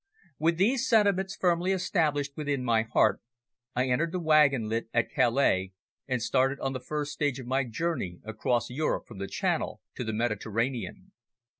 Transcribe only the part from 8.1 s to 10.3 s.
across Europe from the Channel to the